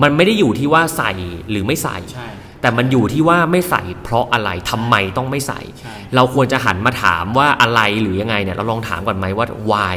[0.02, 1.12] มันไม่ได้อยู่ที่ว่าใส่
[1.50, 2.28] หรือไม่ใส่ใช่
[2.60, 9.96] แต่มันอยู่ที่ว่าไม่ใส่เพราะอะไรทำไมต้องไม่ใส่ใช่เราควรจะหันมาถามว่าอะไรหรือยังไงเนี่ยเราลองถามก่อนไหมว่า why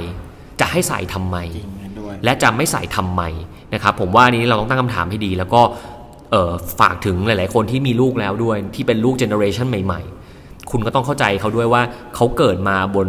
[0.60, 3.22] จะให้ใส่ทำไมจริงเห็นด้วยและจะไม่ใส่ทำไม
[3.74, 5.93] นะครับผมว่าอันนี้เราต้องตั้งคำถามให้ดี แล้วก็เอ่อ
[6.80, 10.02] ฝากถึงหลาย ๆ คนที่มีลูกแล้วด้วยที่เป็นลูก generation ใหม่
[10.36, 11.82] ๆ คุณก็ต้องเข้าใจเขาด้วยว่า
[12.16, 13.08] เขาเกิดมาบน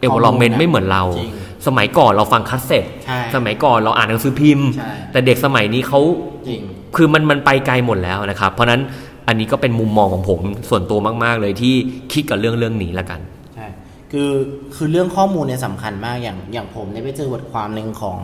[0.00, 1.32] environment ข้อมูลไม่เหมือนเราจริง
[1.66, 6.00] สมัยก่อนเราฟังคัสเซ็ตใช่สมัยก่อนเราอ่านหนังสือพิมพ์ใช่แต่เด็กสมัยนี้เขา
[6.48, 6.62] จริง
[6.96, 8.80] คือมันมันไปไกลหมดแล้วนะครับ เพราะฉะนั้น
[9.28, 11.74] อันนี้ก็เป็นมุมมองของผมส่วนตัวมาก ๆ เลยที่
[12.12, 13.20] คิดกับเรื่องเรื่องนี้ละกัน
[13.54, 13.66] ใช่
[14.12, 14.30] คือ
[14.76, 18.18] คือเรื่องข้อมูลเนี่ยสำคัญมากอย่างอย่างผมเนี่ยไปเจอบทความหนึ่งของ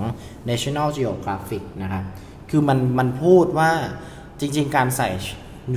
[0.49, 2.05] National Geographic นะครับ
[2.51, 3.71] คือมันมันพูดว่า
[4.43, 5.09] จริง ๆ การใส่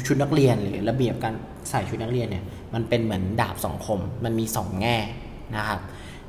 [0.07, 1.33] ชุดนักเรียนหรือระเบียบการ
[1.69, 4.97] ใส่ชุดนักเรียนเนี่ยมันเป็นเหมือนดาบสองคม มันมีสองแง่
[5.55, 5.79] นะครับ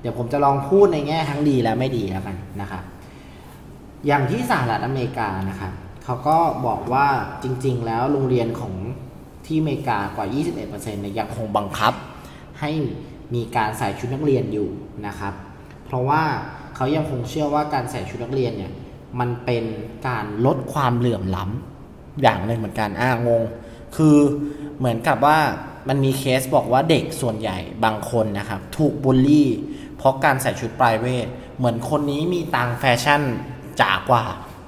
[0.01, 2.83] เดี๋ยวผมจะลองพูดในแง่ทั้งดีและไม่ดีแล้วกันนะครับ
[4.07, 5.72] อย่างที่สหรัฐอเมริกานะครับ
[6.05, 7.07] เขาก็บอกว่า
[7.42, 8.75] จริง ๆ แล้วโรงเรียนของ
[9.46, 11.92] ที่อเมริกากว่า 21%เนี่ยยังคงบังคับ
[12.61, 12.70] ให้
[13.35, 14.68] มีการใส่ชุดนักเรียนอยู่
[15.07, 15.35] นะครับ
[15.87, 16.22] เพราะว่า
[16.77, 18.72] เขายังคงเชื่อว่าการใส่ชุดนักเรียนเนี่ย
[19.20, 19.64] มันเป็น
[20.09, 21.76] การลดความเหลื่อมล้ำ
[22.22, 23.42] อย่างหนึ่งเหมือนกันอ่างง
[23.96, 24.16] คือ
[24.79, 25.38] เหมือนกับว่า
[25.88, 29.48] มันมีเคสบอกว่าเด็กส่วนใหญ่บางคนนะครับ ถูกบูลลี่
[29.98, 31.26] เพราะการใส่ชุดไปรเวท
[31.59, 33.22] เหมือนคนนี้มีตังแฟชั่น
[33.81, 34.24] จ๋ากว่า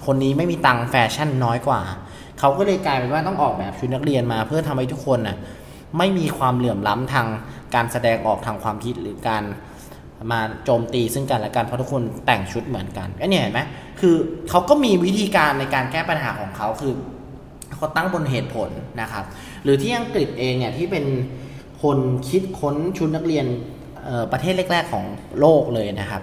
[0.07, 1.81] คนนี้ไม่มีตังแฟชั่นน้อยกว่า
[2.39, 5.37] เขาก็เลยกลายเป็นว่าต้องออกแบบชุดนักเรียนมา เพื่อทำให้ทุกคนน่ะ
[5.99, 7.27] ไม่มีความเหลื่อมล้ำทาง
[7.75, 9.43] การแสดงออกทางความคิดหรือการ
[10.33, 13.61] มาโจมตีซึ่งกันและกันเพราะทุกคนแต่งชุดเหมือนกันก็เนี่ยเห็นไหม
[14.01, 14.15] คือ
[14.51, 16.95] เขาก็มีวิธีการในการแก้ปัญหาของเขาคือ
[17.79, 19.25] เขาตั้งบนเหตุผลนะครับ
[19.63, 21.05] หรือที่อังกฤษเองเนี่ยที่เป็น
[21.83, 23.47] คนคิดค้นชุดนักเรียน
[24.33, 25.05] ประเทศแรก ๆ ของ
[25.41, 26.23] โลกเลยนะครับ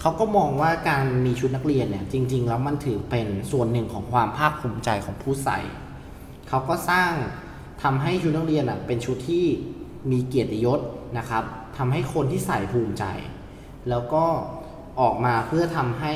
[0.00, 5.58] เขาก็มองว่าการมีชุดนักเรียนเนี่ยจริง ๆ แล้วมันถือเป็นส่วนหนึ่งของความภาคภูมิใจของผู้ใส่
[6.48, 7.12] เขาก็สร้าง
[7.82, 9.44] ทำให้ชุดนักเรียนอะเป็นชุดที่
[10.10, 10.80] มีเกียรติยศ
[11.18, 11.44] นะครับ
[11.78, 13.04] ทำให้คนที่ใส่ภูมิใจ
[13.88, 14.24] แล้วก็
[15.00, 16.12] ออกมาเพื่อทำให้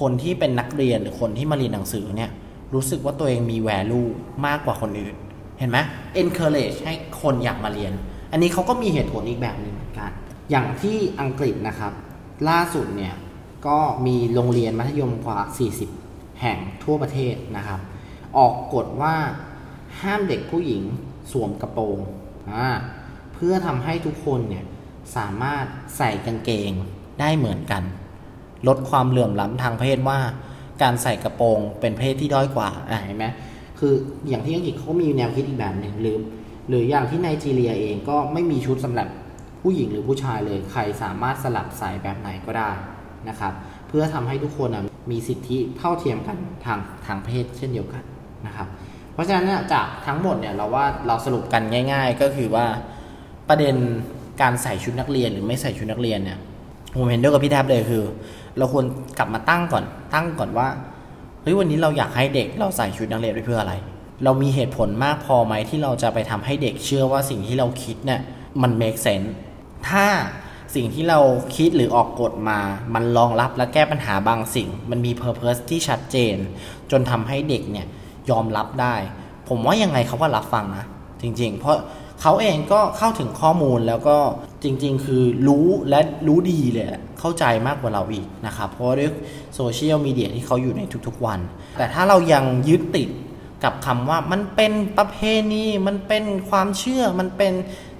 [0.00, 2.30] คนที่เป็นนักเรียนหรือคนที่มาเรียนหนังสือเนี่ย
[2.74, 4.08] รู้สึกว่าตัวเองมี value
[4.46, 5.14] มากกว่าคนอื่น
[5.58, 5.78] เห็นไหม
[6.22, 7.92] encourage ให้คนอยากมาเรียน
[8.32, 10.10] อันนี้เขาก็มีเหตุผลอีกแบบหนึ่งเหมือนกัน
[10.50, 11.92] อย่างที่อังกฤษนะครับ
[12.48, 13.14] ล่าสุดเนี่ย
[13.66, 15.38] ก็มีโรงเรียนมัธยมกว่า
[15.88, 17.80] 40 แห่งทั่วประเทศนะครับ
[18.38, 19.14] ออกกฎว่า
[20.00, 20.82] ห้ามเด็กผู้หญิง
[21.32, 21.98] สวมกระโปรง
[22.50, 22.68] อ่า
[23.34, 24.64] เพื่อทำให้ทุกคนเนี่ย
[25.16, 25.64] สามารถ
[25.96, 26.72] ใส่กางเกง
[27.20, 27.82] ได้เหมือนกัน
[28.68, 30.18] ลดความเหลื่อมล้ำทางเพศว่า
[30.82, 32.68] การใส่กระโปรงเป็นเพศที่ด้อยกว่า
[33.06, 33.26] เห็นไหม
[33.78, 33.92] คือ
[34.28, 36.16] อย่างที่อังกฤษเขามีแนวคิดอีกแบบหนึ่งหรือ
[36.68, 39.08] หรืออย่างที่ไนจีเรียเองก็ไม่มีชุดสำหรับ
[39.62, 42.70] ผู้หญิงหรือผู้ชายเลย ใครสามารถสลับใส่แบบไหนก็ได้
[43.28, 43.52] นะครับ
[43.88, 44.70] เพื่อทำให้ทุกคน
[45.10, 48.02] มีสิทธิเท่าเทียมกันทางทางเพศเช่นเดียวกัน
[48.46, 48.68] นะครับ
[49.14, 52.66] เพราะฉะนั้นจากทั้งหมดเนี่ยเราว่าเราสรุปกันง่าย ๆ ก็คือว่า
[53.48, 53.74] ประเด็น
[54.42, 56.38] การใส่ชุดนักเรียนหรือไม่ใส่ชุดนักเรียนเนี่ย
[56.96, 58.02] ผมเห็นด้วยกับพี่แทบเลยคือ
[58.58, 58.84] เราควร
[59.18, 59.84] กลับมาตั้งก่อน
[60.14, 60.68] ตั้งก่อนว่า
[61.42, 63.74] เฮ้ยวันนี้เราอยากให้เด็กเราใส่ชุดนักเรียนไปเพื่ออะไร
[64.24, 68.20] เรามีเหตุผลมากพอไหมที่เราจะไปทำให้เด็กเชื่อว่าสิ่งที่เราคิดเนี่ย
[68.62, 69.30] มัน make sense
[69.88, 70.06] ถ้า
[70.74, 71.20] สิ่งที่เรา
[71.56, 72.58] คิดหรือออกกฎมา
[72.94, 76.36] มันรองรับและแก้ปัญหาบางสิ่ง มันมี purpose ที่ชัดเจน
[76.90, 77.86] จนทำให้เด็กเนี่ย
[78.30, 78.94] ยอมรับได้
[79.48, 80.84] ผมว่ายังไงเขาก็รับฟังนะ
[81.22, 81.76] จริง ๆ เพราะ
[82.20, 84.16] เขาเองก็เข้าถึงข้อมูลแล้วก็
[84.64, 86.86] จริง ๆ คือรู้และรู้ดีเลย
[87.18, 89.10] เข้าใจมากกว่าเราอีกนะครับ เพราะด้วย
[89.54, 91.40] โซเชียลมีเดียที่เขาอยู่ในทุกๆวัน
[91.78, 93.08] แต่ถ้าเรายังยึดติด
[93.64, 95.16] กับคำว่ามันเป็นประเพ
[95.52, 97.52] ณีมันเป็นความเชื่อมันเป็น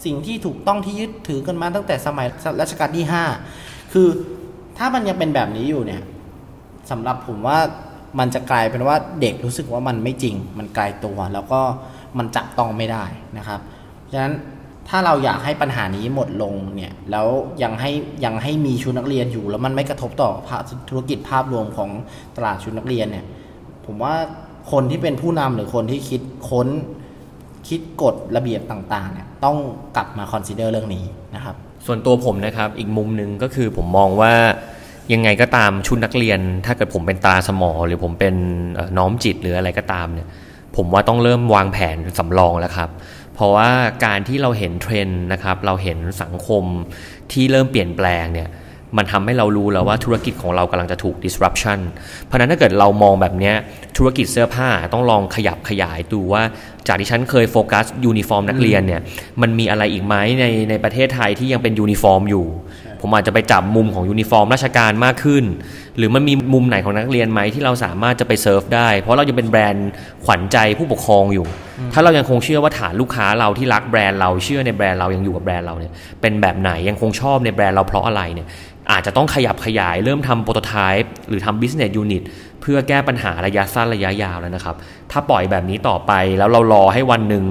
[0.04, 2.26] สิ่งที่ถูกต้องที่ยึดถือกันมาตั้งแต่สมัย
[2.60, 3.06] รัชกาลที่
[3.48, 4.08] 5 คือ
[4.78, 6.02] ถ้ามันยังเป็นแบบนี้อยู่เนี่ย
[6.90, 7.58] สำหรับผมว่า
[8.18, 11.60] มันจะกลายเป็นว่าเด็กรู้สึกว่ามันไม่จริง มันไกลตัว แล้วก็
[12.18, 13.04] มันจับต้องไม่ได้
[13.38, 13.60] นะครับ
[14.12, 14.34] ฉะนั้น
[14.88, 17.26] ถ้าเราอยากให้ปัญหานี้หมดลงเนี่ยแล้ว
[17.62, 17.90] ยังให้
[18.24, 20.30] ยังให้มีชุดนักเรียนอยู่ แล้วมันไม่กระทบต่อ
[20.88, 21.90] ธุรกิจภาพรวมของ
[22.36, 23.24] ตลาดชุดนักเรียนเนี่ย
[23.86, 24.14] ผมว่า
[24.72, 26.68] คนที่เป็นผู้นำหรือคนที่คิดค้น
[27.68, 29.56] คิดกฎระเบียบต่างๆเนี่ยต้อง
[29.96, 34.32] กลับมา consider เรื่องนี้นะครับ ส่วนตัวผมนะครับอีกมุมหนึ่งก็คือผมมองว่า
[35.12, 38.34] ยังไงก็ตามชุดนักเรียน ถ้าเกิดผมเป็นตราสมอ หรือผมเป็น
[38.98, 40.28] น้อมจิตต์หรืออะไรก็ตามเนี่ย
[40.76, 42.88] ผมว่าต้องเริ่มวางแผนสำรองแล้วครับ
[43.34, 43.70] เพราะว่า
[44.04, 46.64] การที่เราเห็นเทรนด์นะครับ เราเห็นสังคม
[47.32, 48.48] ที่เริ่มเปลี่ยนแปลงเนี่ย
[48.98, 51.78] มันทำให้เรารู้แล้วว่าธุรกิจของเรากำลังจะถูก disruption
[52.24, 53.52] เพราะนั้นถ้าเกิดเรามองแบบนี้
[53.96, 56.42] ธุรกิจเสื้อผ้าต้องลองขยับขยายดูว่า
[56.86, 59.00] จากที่ฉันเคยโฟกัสยูนิฟอร์มนักเรียนเนี่ย
[59.42, 62.46] มันมีอะไรอีกไหมในในประเทศไทยที่ยังเป็นยูนิฟอร์มอยู่
[63.02, 65.44] ผมอาจจะไปจับมุมของยูนิฟอร์มราชการมากขึ้น
[65.98, 69.90] หรือมันมีมุมไหนของนักเรียนไหมที่เราสามารถจะไปเซิร์ฟได้ เพราะเรายังเป็นแบรนด์
[70.24, 71.46] ขวัญใจผู้ปกครองอยู่
[71.92, 78.46] ถ้าเรายังคงเชื่อว่าฐานลูกค้าเราที่รักแบรนด์เราเชื่อในแบรนด์เรายังอยู่กับแบรนด์เราเนี่ยเป็นแบบไหนยังคงชอบในแบรนด์เราเพราะอะไรเนี่ย
[78.90, 82.22] อาจจะต้องขยับขยายเริ่มทำ prototype หรือทำ business unit
[82.60, 84.76] เพื่อแก้ปัญหาระยะสั้นระยะยาวแล้วนะครับ
[85.10, 87.44] ถ้าปล่อยแบบนี้ต่อไปแล้วเรารอให้วันหนึ่ง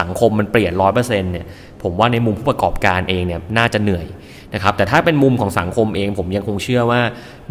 [0.00, 1.46] สังคมมันเปลี่ยนร้อยเปอร์เซ็นต์เนี่ย
[1.82, 4.06] ผมว่าในมุมผู้ประกอบการเองเนี่ยน่าจะเหนื่อย
[4.56, 7.00] นะครับแต่ถ้าเป็นมุมของสังคมเอง ผมยังคงเชื่อว่า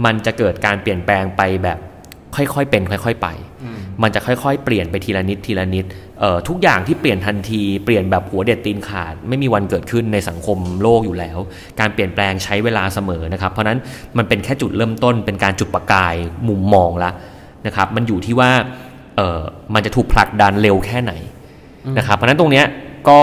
[0.06, 1.80] มันจะเกิดการเปลี่ยนแปลงไปแบบ
[2.36, 3.28] ค่อยๆเป็นค่อยๆไป
[4.04, 5.86] มันจะค่อยๆเปลี่ยนไปทีละนิดทีละนิด
[6.48, 11.38] ทุกอย่างที่เปลี่ยนทันทีเปลี่ยนแบบหัวเด็ดตีนขาด ไม่มีวันเกิดขึ้นในสังคมโลกอยู่แล้ว
[11.80, 13.80] การเปลี่ยนแปลงใช้เวลาเสมอนะครับ เพราะนั้น
[14.18, 16.16] มันเป็นแค่จุดเริ่มต้น เป็นการจุดประกาย
[16.48, 17.12] มุมมองละ
[17.66, 18.52] นะครับมันอยู่ที่ว่า
[19.16, 19.42] เออ
[19.74, 21.14] มันจะถูกผลักดันเร็วแค่ไหน
[21.98, 22.66] นะครับเพราะนั้นตรงเนี้ย
[23.10, 23.20] ก็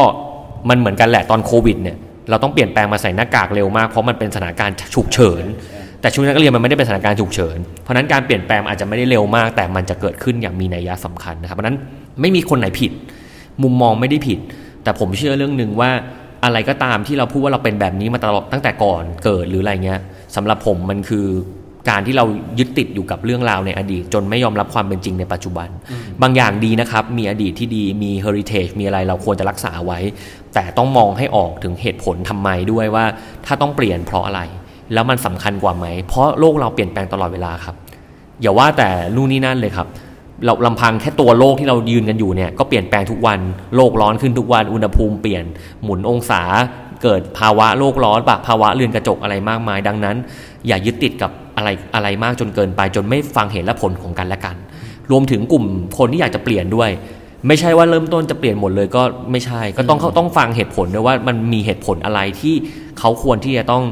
[0.68, 1.96] มันเหมือนกันแหละตอนโควิดเนี่ย
[2.30, 5.44] เราต้องเปลี่ยนแปลงมาใส่หน้ากากเร็วมากเพราะมันเป็นสถานการณ์ฉุกเฉิน
[6.00, 11.76] แต่ชุดนักเรียนมันไม่ได้เป็นสถานการณ์ฉุกเฉิน เพราะนั้นการเปลี่ยนแปลงอาจจะไม่ได้เร็วมาก แต่มันจะเกิดขึ้นอย่างมีนัยยะสำคัญนะครับเพราะนั้น
[12.20, 12.92] ไม่มีคนไหนผิด
[13.62, 14.38] มุมมองไม่ได้ผิด
[14.82, 15.90] แต่ผมเชื่อเรื่องหนึ่งว่า
[16.44, 20.00] อะไรก็ตามที่เราพูดว่าเราเป็นแบบนี้มาตลอดตั้งแต่ก่อนเกิดหรืออะไรเงี้ย
[20.36, 21.26] สำหรับผมมันคือ
[21.88, 22.24] การที่เรา
[22.58, 25.68] ยึดติดอยู่กับเรื่องราวในอดีต จนไม่ยอมรับความเป็นจริงในปัจจุบัน
[26.22, 29.98] บางอย่างดีนะครับ มีอดีตที่ดีมีเฮอริเทจมีอะไรเราควรจะรักษาไว้
[30.54, 33.04] แต่ต้องมองให้ออกถึงเหตุผลทำไมด้วยว่า
[33.46, 34.40] ถ้าต้องเปลี่ยนเพราะอะไร
[34.92, 37.74] แล้วมันสำคัญกว่าไหม เพราะโลกเราเปลี่ยนแปลงตลอดเวลาครับ
[38.40, 39.86] อย่าว่าแต่นู่นนี่นั่นเลยครับ
[40.44, 43.40] เราลำพังแค่ตัวโลกที่เรายืนกันอยู่เนี่ยก็เปลี่ยนแปลงทุกวัน
[43.76, 45.44] โลกร้อนขึ้นทุกวันอุณหภูมิเปลี่ยน
[45.82, 46.42] หมุนองศา
[47.02, 50.16] เกิดภาวะโลกร้อนปะภาวะเรือนกระจกอะไรมากมาย ดังนั้น
[50.66, 54.56] อย่ายึดติดกับ อะไรอะไรมากจนเกินไป จนไม่ฟังเหตุและผลของกันและกัน
[55.10, 55.64] รวมถึงกลุ่ม
[55.98, 56.90] คนที่อยากจะเปลี่ยนด้วย
[57.46, 62.54] ไม่ใช่ว่าเริ่มต้นจะเปลี่ยนหมดเลยก็ไม่ใช่ ก็ต้องเขาต้องฟังเหตุผลด้วยว่ามันมีเหตุผลอะไรที่
[62.98, 63.84] เขาควรที่จะต้อง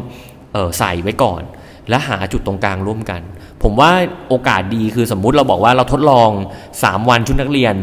[0.52, 1.42] เออใส่ไว้ก่อน
[1.88, 3.20] และหาจุดตรงกลางร่วมกัน
[3.62, 3.90] ผมว่า
[4.28, 6.30] โอกาสดีคือสมมุติเราบอกว่าเราทดลอง
[6.70, 7.74] 3 วันชุดนักเรียน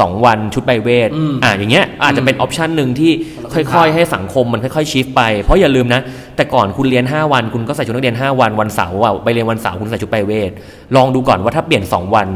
[0.00, 6.00] 2 วันชุดไปรเวทอืมอ่าอย่างเงี้ยอาจจะเป็น option หนึ่งที่คนละครึ่งทางๆให้สังคมมันค่อยๆ shift ไป เพราะอย่าลืมนะ
[6.36, 10.50] แต่ก่อนคุณเรียน 5 วันคุณก็ใส่ชุดนักเรียน 5 วันวันเสาร์อะไปเรียนวันเสาร์คุณใส่ชุดไปรเวท
[10.96, 12.28] ลองดูก่อนว่าถ้าเปลี่ยน 2 วัน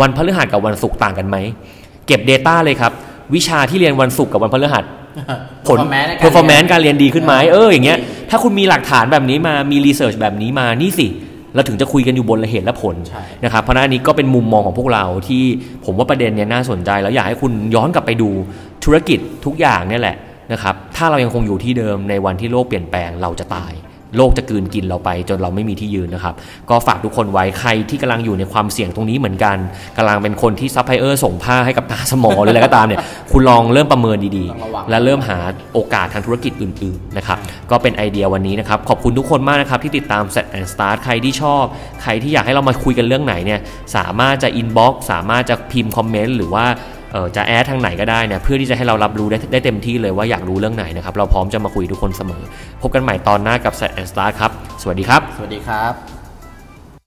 [0.00, 1.36] วันพฤหัสกับวันศุกร์ต่างกันไหม
[2.06, 2.92] เก็บ data เลยครับ
[3.34, 4.84] วิชาที่เรียนวันศุกร์กับวันพฤหัส
[5.66, 7.98] ผล performance ในการ performance เรียนการเรียนดีขึ้นไหมเอออย่างเงี้ย
[8.30, 11.06] ถ้าคุณมีหลักฐานแบบนี้มามี research แบบนี้มานี่สิ
[11.54, 15.42] เราถึงจะคุยกันอยู่บนเหตุและผลใช่นะครับเพราะฉะนั้นอันนี้ก็เป็นมุมมองของพวกเราที่
[15.84, 18.28] ผมว่าประเด็นเนี้ยน่าสนใจ แล้วอยากให้คุณย้อนกลับไปดู
[18.84, 20.16] ธุรกิจทุกอย่างเนี่ยแหละ
[20.52, 23.72] นะครับถ้าเรายังคงอยู่ที่เดิมในวันที่โลกเปลี่ยนแปลงเราจะตาย
[24.16, 26.34] โลกจะกลืนกินเราไป จนเราไม่มีที่ยืนนะครับ
[26.70, 29.56] ก็ฝากทุกคนไว้ใครที่กำลังอยู่ในความเสี่ยงตรงนี้เหมือนกัน
[29.96, 33.00] กำลังเป็นคนที่ซัพพลายเออร์ส่งผ้าให้กับตราสมอหรืออะไรก็ตามเนี่ย
[33.32, 35.38] คุณลองเริ่มประเมินดีต้องระวังๆและเริ่มหา
[35.74, 37.38] โอกาสทางธุรกิจอื่นๆนะครับ
[37.70, 41.64] ก็เป็นไอเดียวันนี้นะครับ ขอบคุณทุกคนมากนะครับ ที่ติดตาม Set and Start ใครที่ชอบ
[42.02, 43.60] ใครที่อยากให้เรามาคุยกันเรื่องไหนเนี่ย
[43.96, 46.99] สามารถจะ inbox สามารถจะพิมพ์คอมเมนต์หรือว่าเอ่อ
[47.36, 52.42] จะแอดทางไหนก็ได้เนี่ยเพื่อที่จะให้เรารับรู้ได้ได้เต็มที่เลยว่าอยากรู้เรื่องไหนนะครับ เราพร้อมจะมาคุยทุกคนเสมอ
[52.82, 54.50] พบกันใหม่ตอนหน้ากับ s ซ t and Star ครับ
[54.82, 56.19] สวัสดีครับ สวัสดีครับ